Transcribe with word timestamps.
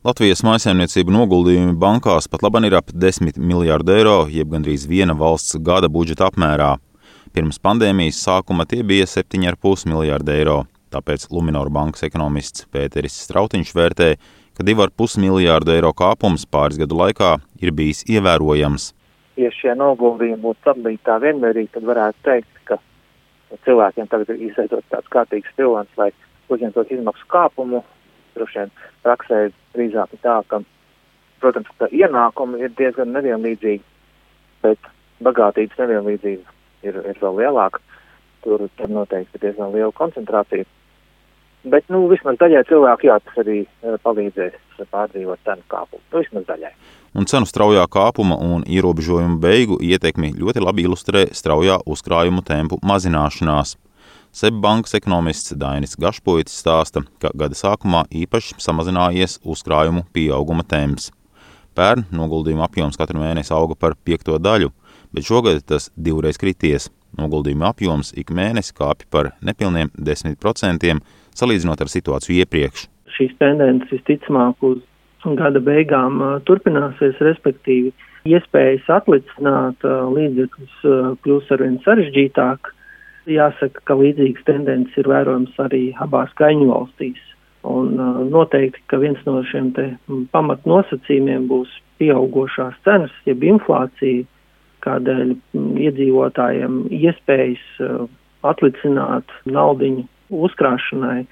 Latvijas 0.00 0.40
maisaimniecību 0.40 1.12
noguldījumi 1.12 1.74
bankās 1.76 2.24
pat 2.32 2.40
laban 2.40 2.64
ir 2.64 2.72
ap 2.78 2.88
10 3.02 3.36
miljārdu 3.36 3.92
eiro, 3.92 4.14
jeb 4.32 4.48
gandrīz 4.48 4.86
viena 4.88 5.12
valsts 5.12 5.58
gada 5.60 5.90
budžeta 5.92 6.30
apmērā. 6.30 6.70
Pirms 7.36 7.60
pandēmijas 7.60 8.22
sākuma 8.24 8.64
tie 8.70 8.78
bija 8.80 9.04
7,5 9.04 9.84
miljārdi 9.92 10.32
eiro. 10.38 10.62
Tāpēc 10.88 11.26
Luminor 11.28 11.68
bankas 11.68 12.06
ekonomists 12.08 12.64
Pēteris 12.72 13.18
Strautiņš 13.26 13.74
vērtē, 13.76 14.08
ka 14.56 14.64
2,5 14.70 15.20
miljārdu 15.26 15.76
eiro 15.76 15.92
kāpums 15.92 16.48
pāris 16.48 16.80
gadu 16.80 16.96
laikā 17.02 17.36
ir 17.60 17.76
bijis 17.76 18.00
ievērojams. 18.08 18.94
Ja 19.36 19.52
šie 19.52 19.76
noguldījumi 19.76 20.40
būtu 20.40 20.64
sadalīti 20.64 21.04
tā 21.12 21.20
vienmērīgi, 21.20 21.74
tad 21.76 21.88
varētu 21.92 22.24
teikt, 22.24 22.64
ka 22.64 22.80
cilvēkiem 23.68 24.08
tagad 24.08 24.32
ir 24.32 24.48
izveidot 24.48 24.88
tāds 24.88 25.12
kārtīgs 25.12 25.52
pilns, 25.60 25.92
lai 26.00 26.08
uzņemtos 26.48 26.88
izmaksu 26.88 27.28
kāpumu, 27.36 27.84
droši 28.40 28.62
vien 28.62 28.72
praksē 29.04 29.42
drīzāk 29.76 30.16
ir 30.16 30.22
tā, 30.24 30.40
ka, 30.50 30.62
protams, 31.44 31.70
ka 31.78 31.90
ienākumi 31.92 32.64
ir 32.64 32.74
diezgan 32.80 33.12
nevienlīdzīgi, 33.16 33.84
bet 34.64 34.90
bagātības 35.24 35.78
nevienlīdzība 35.84 36.58
ir, 36.88 37.00
ir 37.12 37.22
vēl 37.22 37.40
lielāka. 37.44 37.82
Tur, 38.40 38.64
tur 38.78 38.88
noteikti 38.88 39.36
ir 39.36 39.50
diezgan 39.50 39.74
liela 39.74 39.92
koncentrācija. 39.92 40.64
Bet, 41.68 41.84
nu, 41.92 42.06
vismaz 42.08 42.38
daļai 42.40 42.62
cilvēku, 42.70 43.10
jā, 43.10 43.18
tas 43.20 43.42
arī 43.42 43.58
eh, 43.66 43.96
palīdzēs 44.00 44.86
pārdzīvot 44.88 45.42
cenu 45.44 45.66
kāpumu. 45.68 46.00
Nu, 46.08 46.22
vismaz 46.22 46.46
daļai. 46.48 46.70
Un 47.20 47.26
cenu 47.28 47.48
straujā 47.48 47.84
kāpuma 47.90 48.38
un 48.40 48.64
ierobežojumu 48.64 49.36
beigu 49.42 49.76
ietekmi 49.84 50.32
ļoti 50.40 50.62
labi 50.64 50.86
ilustrē 50.88 51.26
straujā 51.36 51.76
uzkrājumu 51.84 52.40
tempu 52.46 52.80
mazināšanās. 52.86 53.74
Seibankas 54.30 54.92
ekonomists 54.94 55.56
Dainis 55.58 55.96
Gašpoitis 55.98 56.54
stāsta, 56.62 57.00
ka 57.18 57.32
gada 57.34 57.56
sākumā 57.58 58.04
īpaši 58.14 58.60
samazinājies 58.62 59.40
uzkrājumu 59.42 60.04
pieauguma 60.14 60.62
temps. 60.62 61.08
Pērn 61.74 62.04
noguldījuma 62.14 62.68
apjoms 62.68 62.98
katru 63.00 63.18
mēnesi 63.18 63.50
auga 63.56 63.74
par 63.74 63.98
piekto 64.06 64.38
daļu, 64.38 64.70
bet 65.10 65.26
šogad 65.26 65.64
tas 65.66 65.90
divreiz 65.98 66.38
krities. 66.38 66.86
Noguldījuma 67.18 67.72
apjoms 67.74 68.14
ik 68.22 68.30
mēnesi 68.30 68.76
kāpj 68.78 69.10
par 69.10 69.32
nepilniem 69.42 69.90
10% 69.98 70.94
salīdzinot 71.34 71.82
ar 71.82 71.90
situāciju 71.90 72.44
iepriekš. 72.44 72.86
Šīs 73.18 73.34
tendences 73.42 73.90
visticamāk 73.98 74.62
uz 74.62 74.78
gada 75.42 75.58
beigām 75.58 76.22
turpināsies, 76.46 77.18
respektīvi 77.18 77.90
iespējas 78.30 78.86
atlicināt 78.94 79.82
līdzekļus 80.14 80.84
kļūs 81.26 81.56
arvien 81.56 81.80
sarežģītāk 81.82 82.76
Jāsaka, 83.28 83.82
ka 83.84 83.96
līdzīgas 84.00 84.46
tendences 84.46 84.96
ir 85.00 85.08
vērojams 85.10 85.58
arī 85.60 85.82
abās 86.00 86.32
kaimiņu 86.40 86.70
valstīs. 86.72 87.20
Un 87.68 87.98
uh, 88.00 88.22
noteikti, 88.24 88.80
ka 88.88 89.00
viens 89.02 89.20
no 89.26 89.42
šiem 89.44 89.74
te 89.76 89.90
pamatnosacījumiem 90.32 91.44
būs 91.50 91.72
pieaugošās 92.00 92.78
cenas, 92.86 93.12
jeb 93.28 93.44
inflācija, 93.44 94.24
kādēļ 94.80 95.34
iedzīvotājiem 95.84 96.86
iespējas 96.96 97.66
uh, 97.84 98.08
atlicināt 98.48 99.28
naudiņu 99.44 100.06
uzkrāšanai, 100.32 101.26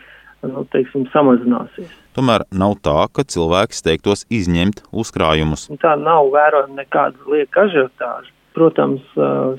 nu, 0.44 0.64
teiksim, 0.74 1.06
samazināsies. 1.14 1.90
Tomēr 2.18 2.44
nav 2.52 2.76
tā, 2.84 2.98
ka 3.14 3.24
cilvēki 3.24 3.78
steigtos 3.78 4.26
izņemt 4.28 4.82
uzkrājumus. 4.92 5.68
Tā 5.80 5.94
nav 6.00 6.28
vērojama 6.34 6.82
nekāda 6.82 7.30
lieka 7.32 7.64
ažiotāža. 7.64 8.34
Protams, 8.58 9.04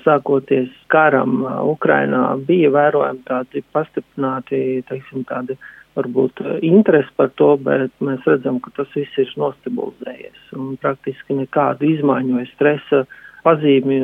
sākoties 0.03 0.71
karam 0.91 1.43
Ukrainā 1.71 2.33
bija 2.43 2.71
vērojami 2.73 3.21
tādi 3.29 3.61
pastiprināti, 3.71 4.81
teiksim, 4.89 5.23
tādi 5.29 5.55
varbūt 5.95 6.41
interesi 6.67 7.13
par 7.15 7.31
to, 7.39 7.53
bet 7.63 7.93
mēs 8.03 8.27
redzam, 8.27 8.59
ka 8.59 8.73
tas 8.75 8.91
viss 8.97 9.21
ir 9.21 9.31
nostabilizējies 9.39 10.51
un 10.57 10.75
praktiski 10.83 11.37
nekādu 11.37 11.87
izmaiņu 11.93 12.41
vai 12.41 12.45
stresa 12.51 13.05
pazīmi 13.45 14.01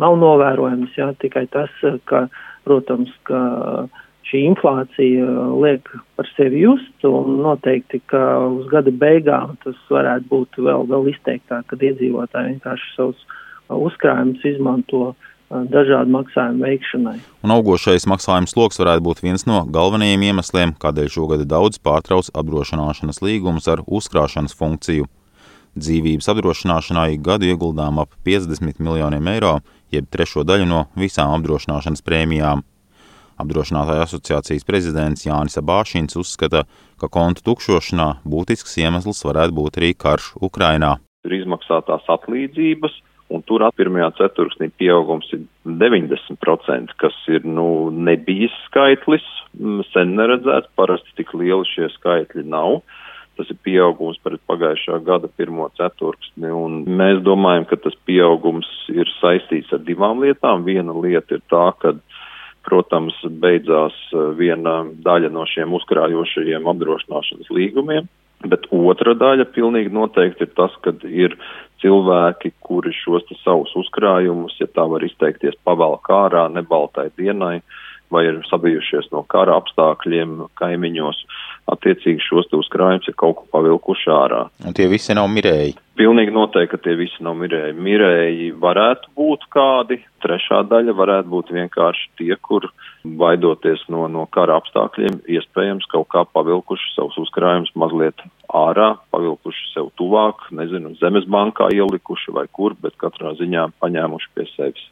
nav 0.00 0.18
novērojams, 0.22 0.96
jā, 0.96 1.10
tikai 1.20 1.44
tas, 1.52 1.72
ka, 2.08 2.26
protams, 2.64 3.12
ka 3.28 3.40
šī 4.26 4.42
inflācija 4.48 5.26
liek 5.60 5.92
par 6.16 6.28
sevi 6.34 6.64
just, 6.64 6.96
un 7.06 7.42
noteikti, 7.44 8.00
ka 8.10 8.22
uz 8.48 8.66
gada 8.72 8.90
beigām 9.04 9.58
tas 9.64 9.78
varētu 9.92 10.30
būt 10.32 10.60
vēl, 10.66 10.88
vēl 10.90 11.12
izteiktāk, 11.12 11.68
kad 11.70 11.84
iedzīvotāji 11.90 12.56
vienkārši 12.56 12.94
savus 12.96 13.26
uzkrājumus 13.72 14.44
izmanto 14.46 15.14
dažādu 15.50 16.10
maksājumu 16.10 16.64
veikšanai. 16.66 17.18
Un 17.46 17.54
augošais 17.54 18.06
maksājuma 18.10 18.50
sloks 18.50 18.80
varētu 18.82 19.04
būt 19.06 19.22
viens 19.22 19.46
no 19.46 19.62
galvenajiem 19.70 20.24
iemesliem, 20.30 20.74
kādēļ 20.82 21.10
šogad 21.14 21.44
daudz 21.46 21.78
pārtrauc 21.78 22.32
apdrošināšanas 22.34 23.22
līgumus 23.22 23.68
ar 23.70 23.84
uzkrāšanas 23.86 24.56
funkciju. 24.58 25.06
Dzīvības 25.76 26.30
apdrošināšanai 26.32 27.18
gadu 27.22 27.50
ieguldām 27.50 28.00
ap 28.00 28.14
50 28.26 28.80
miljoniem 28.80 29.28
eiro, 29.28 29.58
jeb 29.92 30.08
trešo 30.10 30.42
daļu 30.48 30.66
no 30.66 30.86
visām 30.98 31.34
apdrošināšanas 31.36 32.02
prēmijām. 32.02 32.64
Apdrošinātāja 33.36 34.06
asociācijas 34.06 34.64
prezidents 34.64 35.26
Jānis 35.26 35.58
Abāšins 35.60 36.16
uzskata, 36.16 36.64
ka 36.96 37.10
kontu 37.12 37.44
tukšošanā 37.44 38.22
būtisks 38.24 38.78
iemesls 38.80 39.20
varētu 39.28 39.52
būt 39.58 39.76
arī 39.76 39.92
karš 39.92 40.32
Ukrainā. 40.40 40.96
Ir 41.28 41.34
izmaksātās 41.42 42.08
atlīdzības, 42.16 42.96
un 43.32 43.42
tur 43.46 43.64
pirmajā 43.76 44.10
ceturksnī 44.20 44.70
pieaugums 44.78 45.28
ir 45.34 45.42
90%, 45.66 46.94
kas 47.00 47.16
ir, 47.32 47.46
nu, 47.46 47.90
nebijis 47.90 48.54
skaitlis, 48.68 49.24
sen 49.92 50.14
neredzēts, 50.18 50.70
parasti 50.78 51.16
tik 51.18 51.34
lieli 51.34 51.66
šie 51.72 51.90
skaitļi 51.96 52.46
nav. 52.52 52.80
Tas 53.36 53.50
ir 53.52 53.58
pieaugums 53.66 54.16
pret 54.24 54.40
pagājušā 54.48 55.02
gada 55.04 55.28
pirmo 55.28 55.66
ceturksni, 55.76 56.48
un 56.48 56.84
mēs 56.88 57.18
domājam, 57.24 57.66
ka 57.68 57.76
tas 57.84 57.96
pieaugums 58.08 58.68
ir 58.88 59.10
saistīts 59.18 59.74
ar 59.76 59.82
divām 59.84 60.22
lietām. 60.24 60.64
Viena 60.64 60.94
lieta 60.96 61.36
ir 61.36 61.42
tā, 61.52 61.66
ka, 61.82 61.92
protams, 62.64 63.18
beidzās 63.42 63.98
viena 64.38 64.78
daļa 65.04 65.28
no 65.34 65.44
šiem 65.52 65.76
uzkrājošajiem 65.76 66.70
apdrošināšanas 66.72 67.52
līgumiem, 67.52 68.08
Bet 68.44 68.66
otra 68.74 69.14
daļa 69.16 69.46
pilnīgi 69.54 69.94
noteikti 69.96 70.44
ir 70.44 70.52
tas, 70.58 70.74
ka 70.84 70.92
ir 71.08 71.38
cilvēki, 71.80 72.52
kuri 72.60 72.92
šos 72.94 73.24
savus 73.40 73.72
uzkrājumus, 73.78 74.58
ja 74.60 74.68
tā 74.68 74.84
var 74.90 75.04
izteikties, 75.06 75.56
pavelk 75.64 76.10
ārā 76.12 76.46
nebaltai 76.52 77.08
dienai, 77.16 77.60
vai 78.12 78.26
ir 78.28 78.42
sabijušies 78.46 79.08
no 79.14 79.24
kara 79.26 79.56
apstākļiem 79.58 80.44
kaimiņos, 80.60 81.24
attiecīgi 81.72 82.22
šos 82.22 82.52
uzkrājumus 82.60 83.08
ir 83.10 83.18
kaut 83.18 83.40
ko 83.40 83.48
pavilkuši 83.56 84.12
ārā. 84.14 84.44
Un 84.66 84.76
tie 84.76 84.86
visi 84.90 85.16
nav 85.16 85.30
mirēji? 85.32 85.74
Pilnīgi 85.96 86.32
noteikti, 86.34 86.74
ka 86.74 86.78
tie 86.84 86.92
visi 86.98 87.24
nav 87.24 87.38
mirēji. 87.40 87.72
Mirēji 87.80 88.50
varētu 88.60 89.08
būt 89.16 89.46
kādi, 89.54 89.96
trešā 90.20 90.58
daļa 90.68 90.92
varētu 90.92 91.32
būt 91.32 91.52
vienkārši 91.56 92.10
tie, 92.20 92.34
kur 92.36 92.66
baidoties 93.20 93.86
no, 93.92 94.02
no 94.12 94.26
kara 94.28 94.58
apstākļiem, 94.60 95.22
iespējams 95.38 95.88
kaut 95.92 96.10
kā 96.12 96.26
pavilkuši 96.36 96.92
savus 96.98 97.16
uzkrājumus 97.24 97.72
mazliet 97.80 98.20
ārā, 98.52 98.90
pavilkuši 99.14 99.72
sev 99.72 99.88
tuvāk, 99.96 100.50
nezinu, 100.58 100.92
zemes 101.00 101.24
bankā 101.32 101.70
ielikuši 101.72 102.36
vai 102.36 102.44
kur, 102.52 102.76
bet 102.76 102.98
katrā 103.00 103.32
ziņā 103.40 103.70
paņēmuši 103.80 104.32
pie 104.36 104.48
sevis. 104.52 104.84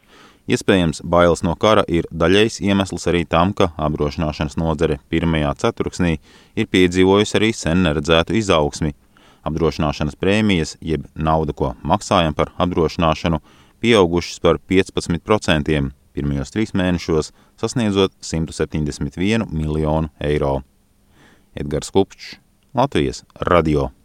Iespējams, 0.48 1.03
bailes 1.04 1.44
no 1.44 1.53
kara 1.56 1.84
ir 1.88 2.09
daļais 2.12 2.62
iemesls 2.65 3.09
arī 3.12 3.26
tam, 3.28 3.53
ka 3.56 3.71
apdrošināšanas 3.76 4.56
nozare 4.60 4.98
pirmajā 5.12 5.53
ceturksnī 5.60 6.19
ir 6.56 6.69
piedzīvojusi 6.72 7.41
arī 7.41 7.53
sen 7.56 7.84
neredzētu 7.84 8.36
izaugsmi 8.41 8.97
apdrošināšanas 9.44 10.16
prēmijas, 10.21 10.77
jeb 10.81 11.06
nauda, 11.15 11.55
ko 11.56 11.75
maksājam 11.84 12.37
par 12.37 12.53
apdrošināšanu, 12.60 13.41
pieaugušas 13.84 14.41
par 14.44 14.60
15% 14.71 15.91
pirmajos 16.15 16.55
trīs 16.55 16.72
mēnešos, 16.78 17.32
sasniedzot 17.60 18.15
171 18.22 19.49
miljonu 19.50 20.12
eiro. 20.22 20.60
Edgars 21.54 21.91
Kupčs, 21.94 22.38
Latvijas 22.75 23.25
radio. 23.41 23.91